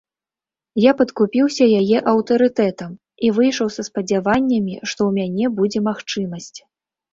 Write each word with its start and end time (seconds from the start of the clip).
Я 0.85 0.91
падкупіўся 1.01 1.67
яе 1.81 1.97
аўтарытэтам 2.13 2.91
і 3.29 3.31
выйшаў 3.37 3.67
са 3.77 3.87
спадзяваннямі, 3.91 4.75
што 4.89 5.01
ў 5.13 5.13
мяне 5.21 5.45
будзе 5.63 5.79
магчымасць. 5.93 6.53